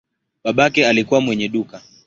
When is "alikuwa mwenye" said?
0.87-1.47